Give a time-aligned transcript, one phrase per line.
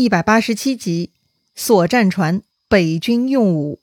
[0.00, 1.10] 一百八十七集，
[1.54, 3.80] 锁战船，北军用武。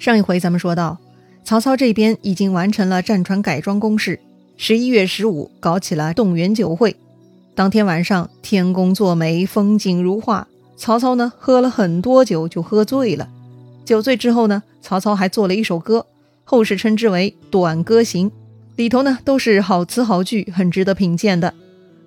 [0.00, 0.98] 上一回咱们说到，
[1.44, 4.18] 曹操这边已经完成了战船改装工事，
[4.56, 6.96] 十一月十五搞起了动员酒会。
[7.54, 10.48] 当天晚上，天公作美，风景如画。
[10.76, 13.30] 曹操呢，喝了很多酒，就喝醉了。
[13.84, 16.08] 酒醉之后呢，曹操还做了一首歌，
[16.42, 18.28] 后世称之为《短歌行》，
[18.74, 21.54] 里头呢都是好词好句，很值得品鉴的。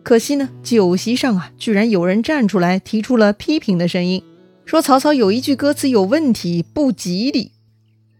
[0.06, 4.22] 可惜呢，酒席上啊，居然有人站出来提出了批评的声音，
[4.64, 7.52] 说曹操有一句歌词有问题，不吉利。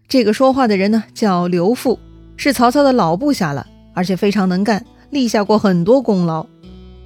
[0.08, 1.96] 这个说话的人呢，叫刘馥，
[2.36, 6.44] 是曹操的老部下了，而且非常能干，立下过很多功劳。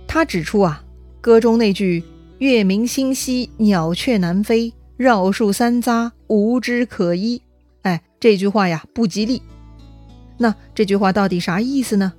[0.09, 0.83] 他指出啊，
[1.21, 2.03] 歌中那句
[2.41, 7.43] “月明星稀，鸟雀南飞，绕树三匝，无枝可依”，
[7.85, 9.43] 哎，这句话呀不吉利。
[10.39, 12.15] 那这句话到底啥意思呢？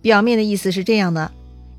[0.00, 1.30] 表面的意思是这样的。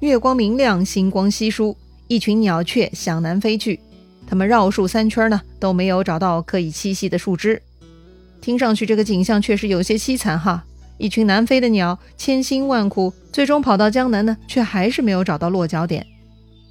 [0.07, 3.79] 月光明亮，星光稀疏，一群鸟雀向南飞去。
[4.27, 7.61] 它们绕树三圈呢，都没有找到可以栖息的树枝。
[8.41, 10.65] 听上去这个景象确实有些凄惨哈。
[10.97, 16.05] 一群南飞的鸟，千辛万苦，最终跑到江南呢，却还是没有找到落脚点。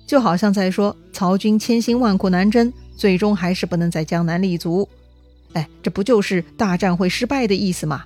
[0.06, 4.86] 就好像在说，曹军千辛万苦南征，最终还是不能在江南立足。
[5.55, 8.05] 哎，这不就是大战会失败的意思吗？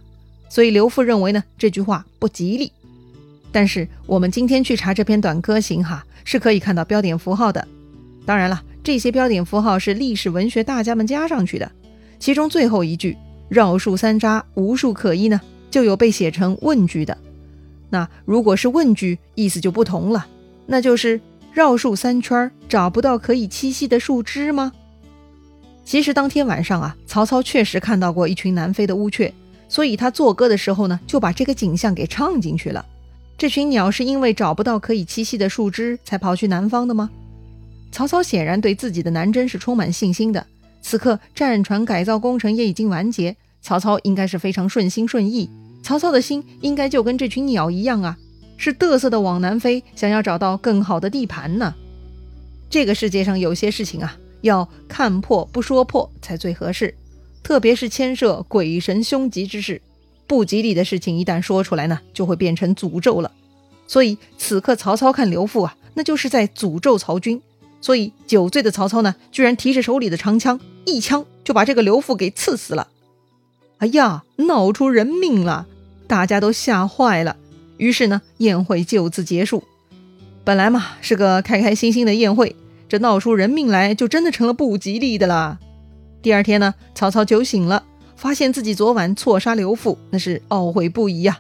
[0.49, 2.73] 所以刘馥认为呢，这句话不吉利。
[3.53, 7.67] 但是我们今天去查这篇短歌行哈，是可以看到标点符号的。
[8.25, 11.71] 当然了，这些标点符号是历史文学大家们加上去的。
[12.19, 13.17] 其中最后一句
[13.49, 17.17] “绕树三匝，无树可依”呢，就有被写成问句的。
[17.89, 20.27] 那如果是问句，意思就不同了，
[20.67, 21.21] 那就是
[21.53, 24.73] 绕树三圈找不到可以栖息的树枝吗？
[25.85, 29.33] 其实当天晚上啊，曹操确实看到过一群南飞的乌鹊，
[29.69, 32.85] 所以他作歌的时候呢，就把这个景象给唱进去了。
[33.39, 37.11] 这群鸟是因为找不到可以栖息的树枝才跑去南方的吗？
[37.93, 40.47] 曹操显然对自己的南征是充满信心的。
[40.81, 45.51] 此刻战船改造工程也已经完结，曹操应该是非常顺心顺意。
[45.83, 48.17] 曹操的心应该就跟这群鸟一样啊，
[48.57, 51.75] 是嘚瑟的往南飞，想要找到更好的地盘呢。
[52.71, 56.95] 这个世界上有些事情啊，要看破不说破才最合适，
[57.43, 59.81] 特别是牵涉鬼神凶吉之事。
[60.27, 63.31] 不吉利的事情一旦说出来呢，就会变成诅咒了。
[63.87, 67.41] 所以此刻曹操看刘馥啊，那就是在诅咒曹军。
[67.81, 72.89] 所以酒醉的曹操呢，居然提着手里的长枪，一枪就把这个刘馥给刺死了。
[73.79, 75.67] 哎呀，闹出人命了！
[76.09, 77.37] 大家都吓坏了。
[77.77, 79.63] 于是呢，宴会就此结束。
[80.43, 82.57] 本来嘛是个开开心心的宴会，
[82.89, 85.59] 这闹出人命来，就真的成了不吉利的啦。
[86.23, 87.85] 第二天呢，曹操酒醒了。
[88.17, 91.39] 发现自己昨晚错杀刘馥，那是懊悔不已呀。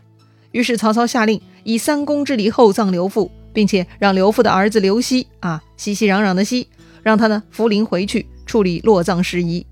[0.53, 6.69] 于是曹操下令以三公之礼厚葬刘馥，并且让刘馥的儿子刘熙啊，熙熙攘攘的熙，
[7.03, 9.67] 让他呢扶灵回去处理落葬事宜。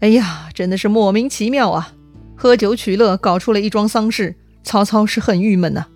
[0.00, 1.94] 哎呀，真的是莫名其妙啊！
[2.34, 4.34] 喝酒取乐，搞出了一桩丧事，
[4.64, 5.86] 曹操是很郁闷呐。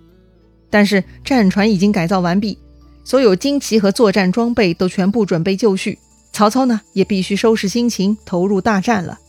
[0.69, 2.57] 但是战船已经改造完毕，
[3.03, 5.99] 所有旌旗和作战装备都全部准备就绪，
[6.31, 9.19] 曹操呢也必须收拾心情，投入大战了。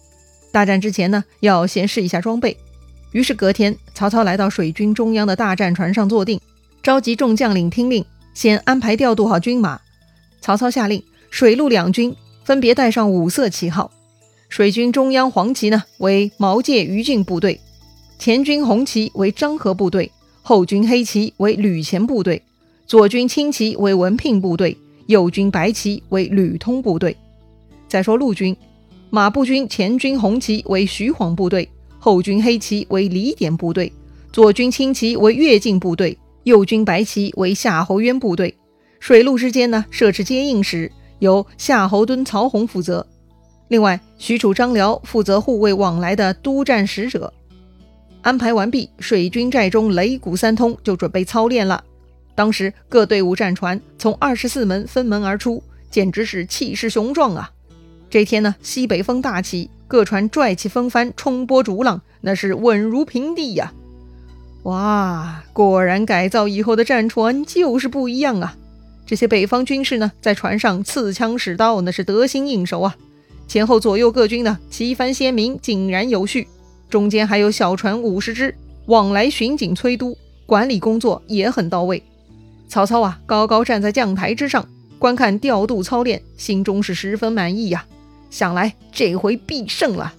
[0.50, 2.56] 大战之前呢，要先试一下装备。
[3.12, 6.40] 于是隔天，曹操来到水军中央的大战船上坐定，
[6.82, 8.04] 召集众将领听令，
[8.34, 9.80] 先安排调度好军马。
[10.40, 12.14] 曹操下令，水陆两军
[12.44, 13.90] 分别带上五色旗号。
[14.48, 17.60] 水军中央黄旗呢为毛玠、于禁部队，
[18.18, 20.10] 前军红旗为张合部队，
[20.42, 22.42] 后军黑旗为吕虔部队，
[22.86, 24.76] 左军青旗为文聘部队，
[25.06, 27.16] 右军白旗为吕通部队。
[27.88, 28.56] 再说陆军。
[29.10, 31.66] 马步军前军红旗为徐晃部队，
[31.98, 33.90] 后军黑旗为李典部队，
[34.30, 38.54] 左军青旗为乐进部队，右军白旗为夏侯渊部队。
[39.00, 43.06] 水陆之间呢，设置接应使，由夏侯惇、曹洪负责。
[43.68, 47.32] 另外，许褚、张辽负责护卫往来的督战使者。
[48.20, 51.82] 安排完毕，水军寨中擂鼓三通，就准备操练了。
[52.34, 57.50] 当时各队伍战船从二十四门分门而出，简直是气势雄壮啊！
[58.10, 63.72] 这天呢，西北风大起，各船拽起风帆，冲波逐浪，那是稳如平地呀！
[64.62, 68.56] 哇，果然改造以后的战船就是不一样啊！
[69.06, 72.96] 这些北方军士呢，在船上刺枪使刀，那是得心应手啊！
[73.46, 76.48] 前后左右各军呢，旗帆鲜明，井然有序，
[76.90, 78.54] 中间还有小船五十只，
[78.86, 80.16] 往来巡警催督，
[80.46, 82.02] 管理工作也很到位。
[82.68, 84.66] 曹操啊，高高站在将台之上，
[84.98, 87.86] 观看调度操练，心中是十分满意呀！
[88.30, 90.14] 想来这回必胜了。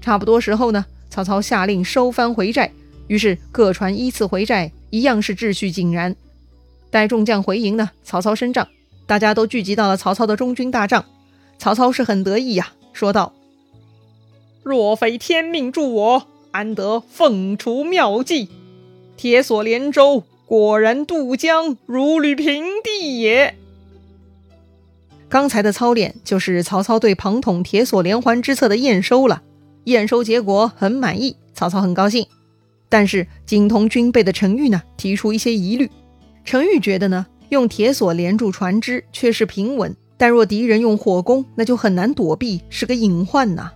[0.00, 2.72] 差不多时候呢，曹操下令收帆回寨，
[3.06, 6.16] 于是各船依次回寨，一样是秩序井然。
[6.90, 8.66] 待众将回营呢，曹操升帐，
[9.06, 11.04] 大家都聚集到了曹操的中军大帐。
[11.58, 13.34] 曹操是很得意呀，说道
[14.64, 18.48] ：“若非天命助我，安得凤雏妙计？
[19.16, 23.54] 铁索连舟，果然渡江如履平地也。”
[25.30, 29.42] 刚才的操练就是曹操对庞统铁索连环之策的验收了，
[29.84, 32.26] 验收结果很满意，曹操很高兴。
[32.88, 35.88] 但是精通军备的陈玉呢，提出一些疑虑。
[36.44, 43.70] 陈玉觉得呢，用铁索连住船只却是平稳，但若敌人用火攻，那就很难躲避，是个隐患呐。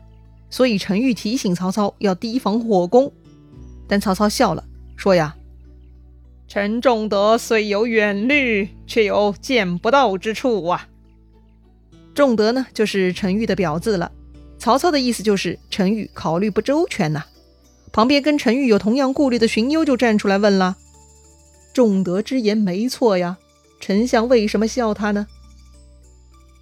[0.50, 3.12] 所以陈玉提醒曹操要提防火攻。
[3.86, 4.64] 但曹操笑了，
[4.96, 5.36] 说呀
[6.48, 10.88] ：“陈仲德虽有远虑，却有见不到之处啊。”
[12.14, 14.12] 仲德呢，就是陈玉的表字了。
[14.58, 17.24] 曹操的意思就是陈玉考虑不周全呐。
[17.92, 20.76] 旁边跟陈玉有同样顾虑的荀攸就站出来问了
[21.74, 23.36] ：“仲德之言没错呀，
[23.80, 25.26] 丞相为什么笑他呢？”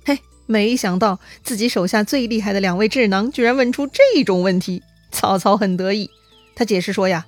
[0.04, 4.82] 嘿，没想到自己手下最厉害的两位智囊居然问出这种问题。
[5.10, 6.10] 曹操很得意，
[6.54, 7.26] 他解释说呀：“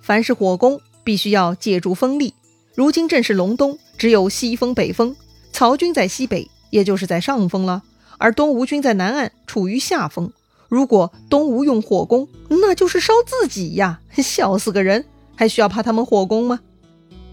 [0.00, 2.34] 凡是火攻，必须要借助风力。
[2.76, 5.14] 如今正是隆冬，只有西风北风，
[5.52, 7.84] 曹军在西北。”也就是在上风了，
[8.18, 10.32] 而东吴军在南岸处于下风。
[10.68, 14.00] 如果东吴用火攻，那就是烧自己呀！
[14.18, 15.04] 笑死个人，
[15.36, 16.58] 还需要怕他们火攻吗？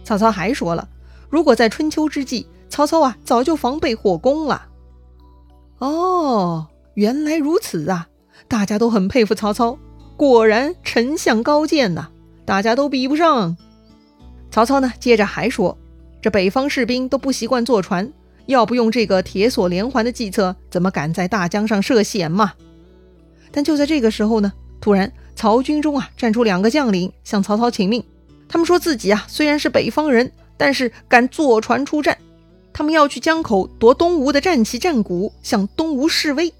[0.03, 0.87] 曹操还说了，
[1.27, 4.67] 如果在春秋之际，曹操啊早就防备火攻了。
[5.79, 8.09] 哦，原来如此啊！
[8.47, 9.79] 大家都很佩服曹操，
[10.15, 12.09] 果然丞相高见呐，
[12.45, 13.57] 大家都比不上。
[14.51, 15.75] 曹操呢，接着还说，
[16.21, 18.13] 这北方士兵都不习惯坐船。
[18.51, 22.53] 要不用这个铁索连环的计策，怎么敢在大江上涉险嘛？
[23.51, 28.03] 但就在这个时候呢，突然曹军中啊站出两个将领，向曹操请命。
[28.47, 32.17] 他们说自己啊虽然是北方人，但是敢坐船出战。
[32.71, 36.53] 他们要去江口夺东吴的战旗战鼓，向东吴示威。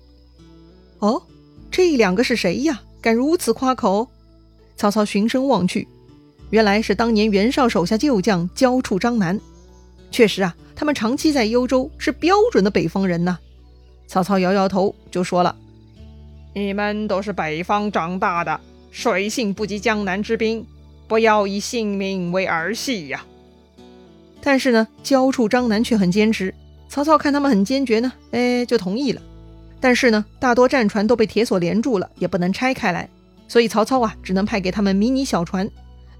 [0.99, 1.21] 哦，
[1.69, 2.81] 这两个是谁呀？
[3.01, 4.07] 敢如此夸口？
[4.75, 5.87] 曹操循声望去，
[6.49, 9.39] 原来是当年袁绍手下旧将焦处张南。
[10.09, 10.55] 确实啊。
[10.81, 13.37] 他们长期在幽州，是标准的北方人呐。
[14.07, 15.55] 曹操摇摇头，就说了
[16.55, 20.65] ：“你们都是北方长大的，水性不及江南之兵，
[21.07, 23.23] 不要以性命为儿戏呀。”
[24.41, 26.51] 但是呢，焦处张南却很坚持。
[26.89, 29.21] 曹操看他们很坚决呢，哎，就同意了。
[29.79, 33.07] 但是呢，大多战船都被铁索连住了，也不能拆开来，
[33.47, 35.69] 所以曹操啊，只能派给他们迷你小船，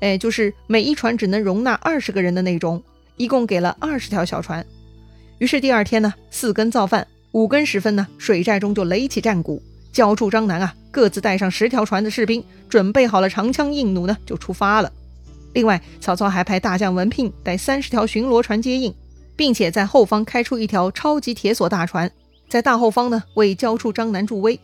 [0.02, 2.80] 哎，就是每一船只能容纳二十个人的那种。
[3.22, 4.66] 一共给了二十条小船，
[5.38, 9.62] 于是第二天呢，四更造饭，五更时分呢，水寨中就擂起战鼓。
[9.94, 14.92] 焦处张南啊，各自带上十条船的士兵，准备好了长枪硬弩呢，就出发了。
[15.54, 18.92] 另外，曹操还派大将文聘带三十条巡逻船接应，
[19.36, 22.12] 并且在后方开出一条超级铁索大船，
[22.50, 24.60] 在大后方呢为焦处张南助威。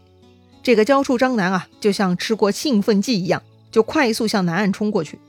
[0.63, 5.19] 这个焦处张南啊，就像吃过兴奋剂一样，就快速向南岸冲过去。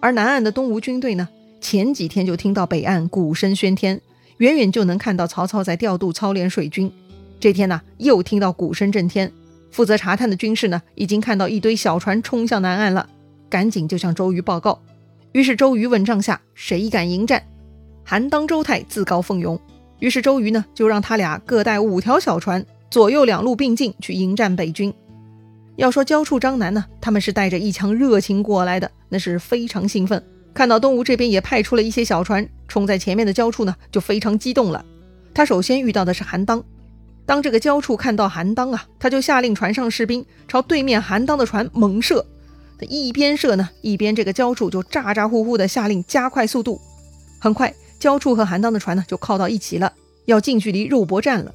[0.00, 1.30] 而南岸的东吴军队呢？
[1.64, 3.98] 前几天就听到北岸鼓声喧天，
[4.36, 6.92] 远远就能看到曹操在调度操练水军。
[7.40, 9.32] 这天呢，又听到鼓声震天，
[9.70, 13.08] 负责查探的军士呢，已经看到一堆小船冲向南岸了，
[13.48, 14.78] 赶紧就向周瑜报告。
[15.32, 17.42] 于是周瑜问帐下谁敢迎战，
[18.04, 19.58] 韩当、周泰自告奋勇。
[20.00, 24.92] 于是周瑜呢，就让他俩各带五条小船，左右两路并进去迎战北军。
[25.76, 30.22] 要说交处张南呢，他们是带着一腔热情过来的，那是非常兴奋。
[30.54, 34.84] 看到东吴这边也派出了一些小船冲在前面的焦处呢，就非常激动了。
[35.34, 36.64] 他首先遇到的是韩当，
[37.26, 42.24] 当这个焦处看到韩当啊，他就下令船上士兵朝对面韩当的船猛射。
[42.78, 46.80] 他一边射呢，一边这个焦处就咋咋呼呼的下令加快速度。
[47.40, 49.92] 很快，焦处和韩当的船呢就靠到一起了，
[50.26, 51.52] 要近距离肉搏战了。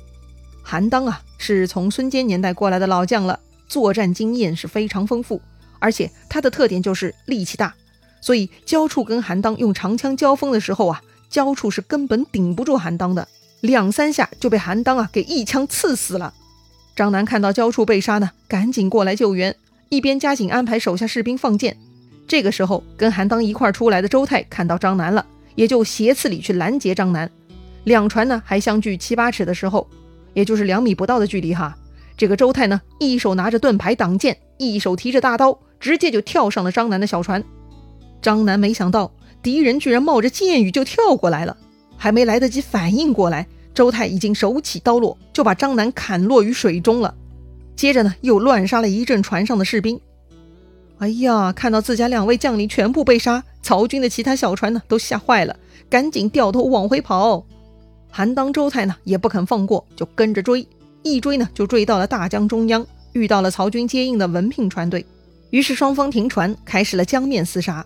[0.62, 5.42] 韩当啊，是从孙坚年代过来的老将了，作战经验是非常丰富，
[5.80, 7.74] 而且他的特点就是力气大。
[8.22, 13.28] 所以焦处跟韩当用长枪交锋的时候啊，焦处是根本顶不住韩当的，
[13.62, 16.34] 两三下就被韩当啊给一枪刺死了。
[16.96, 19.56] 张南看到焦处被杀呢，赶紧过来救援，
[19.90, 21.78] 一边加紧安排手下士兵放箭。
[22.28, 27.30] 这个时候，跟韩当一块出来的周泰看到张南了，也就斜刺里去拦截张南。
[27.86, 29.88] 两船呢还相距七八尺的时候，
[30.34, 31.76] 也就是两米不到的距离哈。
[32.18, 37.44] 这个周泰呢，一手拿着盾牌挡箭，一手提着大刀，直接就跳上了张南的小船。
[38.22, 39.12] 张南没想到
[39.42, 41.56] 敌人居然冒着箭雨就跳过来了，
[41.98, 47.16] 还没来得及反应过来，周泰已经手起刀落，就把张南砍落于水中了。
[47.76, 50.00] 接着呢，又乱杀了一阵船上的士兵。
[50.98, 55.56] 哎呀，看到自家两位将领全部被杀，曹军的其他小船呢都吓坏了，
[55.90, 57.46] 赶紧掉头往回跑。
[58.12, 60.68] 韩当、周泰呢也不肯放过，就跟着追，
[61.04, 65.06] 一追呢就追到了大江中央，遇到了曹军接应的文聘船队。
[65.52, 67.86] 于是双方停船，开始了江面厮杀。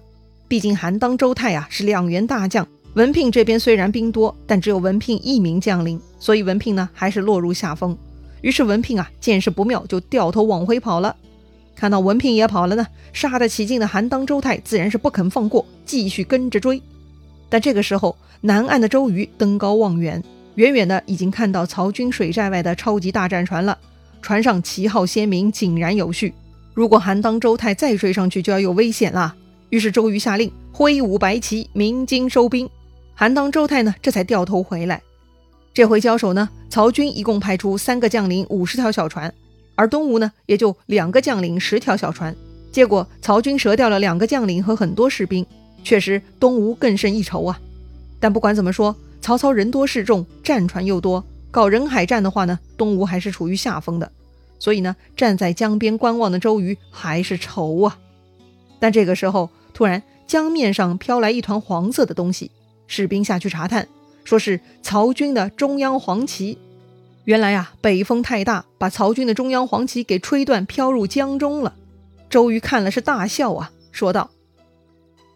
[0.54, 7.98] 毕竟韩当、周泰啊是两员大将，文聘这边虽然兵多，但只有文聘一名将领，所以文聘呢还是落入下风。
[8.42, 11.16] 于是文聘啊见势不妙，就掉头往回跑了。
[11.76, 16.80] 看到文聘也跑了呢，杀得起劲的韩当、周泰自然是不肯放过，继续跟着追。
[17.50, 23.76] 但这个时候，南岸的周瑜登高望远，远远的已经看到曹军水寨外的超级大战船了，
[24.22, 26.32] 船上旗号鲜明，井然有序。
[26.76, 29.34] 如果韩当、周泰再追上去，就要有危险了。
[29.74, 32.70] 于是周瑜下令挥舞白旗，鸣金收兵。
[33.16, 35.02] 韩当、周泰呢，这才掉头回来。
[35.74, 39.34] 这回交手呢，曹军一共派出三个将领，五十条小船。
[39.74, 42.36] 而东吴呢，也就两个将领，十条小船。
[42.72, 45.44] 结果曹军折掉了两个将领和很多士兵，
[45.84, 47.60] 确实东吴更胜一筹啊。
[48.20, 54.12] 但不管怎么说，曹操人多势众，战船又多，搞人海战的话呢，东吴还是处于下风的。
[54.60, 57.98] 所以呢，站在江边观望的周瑜还是愁啊。
[58.80, 62.52] 但这个时候，突然江面上飘来一团黄色的东西，
[62.88, 63.88] 士兵下去查探，
[64.24, 66.58] 说是曹军的中央黄旗。
[67.26, 71.74] 原来啊，北风太大，把曹军的中央黄旗给吹断，飘入江中了。
[72.30, 74.30] 周瑜看了是大笑啊，说道：“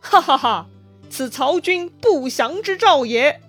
[0.01, 0.67] 哈哈哈，
[1.09, 3.39] 此曹军不祥之兆也。”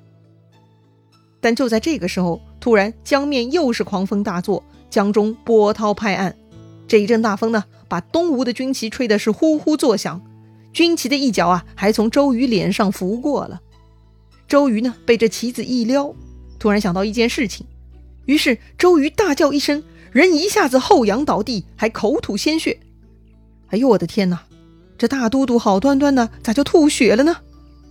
[1.41, 6.37] 但就在这个时候，突然江面又是狂风大作，江中波涛拍岸。
[6.87, 10.21] 这一阵大风呢，把东吴的军旗吹的是呼呼作响，
[10.79, 13.61] 军旗的一角啊，还从周瑜脸上拂过了。
[14.47, 16.15] 周瑜呢，被这旗子一撩，
[16.57, 17.67] 突然想到一件事情。
[18.27, 19.83] 于是周瑜大叫一声，
[20.13, 22.79] 人一下子后仰倒地，还口吐鲜血。
[23.71, 24.45] 哎呦我的天哪！
[24.97, 27.39] 这大都督好端端的咋就吐血了呢？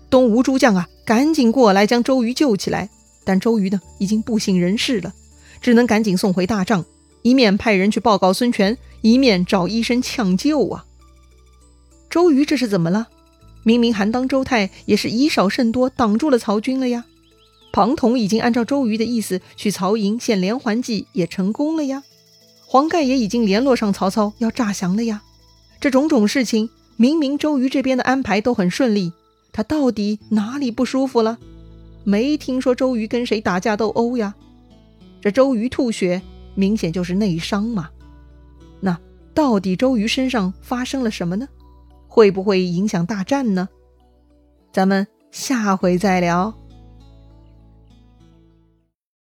[0.10, 2.90] 东吴诸将啊，赶紧过来将周瑜救起来。
[3.26, 5.14] 但周瑜呢，已经不省人事了，
[5.60, 6.86] 只能赶紧送回大帐，
[7.22, 10.86] 一面派人去报告孙权，一面找医生抢救啊。
[12.10, 13.08] 周瑜这是怎么了？
[13.64, 17.06] 明明韩当、周泰也是以少胜多，挡住了曹军了呀。
[17.74, 22.04] 庞统已经按照周瑜的意思去曹营献连环计，也成功了呀。
[22.66, 25.22] 黄盖也已经联络上曹操，要诈降了呀。
[25.80, 29.12] 这种种事情，明明周瑜这边的安排都很顺利，
[29.52, 31.38] 他到底哪里不舒服了？
[32.04, 34.34] 没听说周瑜跟谁打架斗殴呀？
[35.22, 36.22] 这周瑜吐血，
[36.56, 37.90] 明显就是内伤嘛。
[38.80, 38.98] 那
[39.34, 41.48] 到底周瑜身上发生了什么呢？
[42.18, 43.70] 会不会影响大战呢？
[44.74, 46.52] 咱们下回再聊。